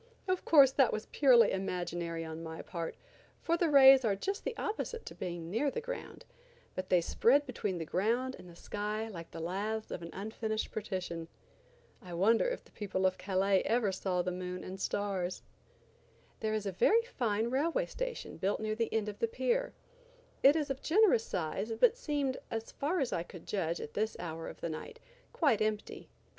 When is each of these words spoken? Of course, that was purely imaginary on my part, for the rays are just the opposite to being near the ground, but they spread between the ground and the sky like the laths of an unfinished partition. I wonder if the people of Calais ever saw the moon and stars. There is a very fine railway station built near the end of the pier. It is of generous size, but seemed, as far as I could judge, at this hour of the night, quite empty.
Of 0.27 0.43
course, 0.45 0.71
that 0.71 0.91
was 0.91 1.05
purely 1.11 1.51
imaginary 1.51 2.25
on 2.25 2.41
my 2.41 2.63
part, 2.63 2.95
for 3.39 3.55
the 3.55 3.69
rays 3.69 4.03
are 4.03 4.15
just 4.15 4.43
the 4.43 4.57
opposite 4.57 5.05
to 5.05 5.13
being 5.13 5.51
near 5.51 5.69
the 5.69 5.79
ground, 5.79 6.25
but 6.73 6.89
they 6.89 7.01
spread 7.01 7.45
between 7.45 7.77
the 7.77 7.85
ground 7.85 8.35
and 8.39 8.49
the 8.49 8.55
sky 8.55 9.07
like 9.09 9.29
the 9.29 9.39
laths 9.39 9.91
of 9.91 10.01
an 10.01 10.09
unfinished 10.11 10.71
partition. 10.71 11.27
I 12.01 12.15
wonder 12.15 12.47
if 12.47 12.63
the 12.63 12.71
people 12.71 13.05
of 13.05 13.19
Calais 13.19 13.61
ever 13.61 13.91
saw 13.91 14.23
the 14.23 14.31
moon 14.31 14.63
and 14.63 14.81
stars. 14.81 15.43
There 16.39 16.55
is 16.55 16.65
a 16.65 16.71
very 16.71 17.03
fine 17.03 17.51
railway 17.51 17.85
station 17.85 18.37
built 18.37 18.59
near 18.59 18.73
the 18.73 18.91
end 18.91 19.07
of 19.07 19.19
the 19.19 19.27
pier. 19.27 19.75
It 20.41 20.55
is 20.55 20.71
of 20.71 20.81
generous 20.81 21.25
size, 21.25 21.71
but 21.79 21.95
seemed, 21.95 22.37
as 22.49 22.71
far 22.71 23.01
as 23.01 23.13
I 23.13 23.21
could 23.21 23.45
judge, 23.45 23.79
at 23.79 23.93
this 23.93 24.17
hour 24.17 24.47
of 24.47 24.61
the 24.61 24.69
night, 24.69 24.99
quite 25.31 25.61
empty. 25.61 26.09